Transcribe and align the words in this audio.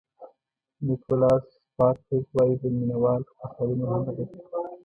نیکولاس 0.85 1.43
سپارکز 1.65 2.23
وایي 2.35 2.55
د 2.61 2.63
مینه 2.75 2.97
وال 3.03 3.21
خوشالي 3.37 3.75
مهمه 3.81 4.11
ده. 4.17 4.25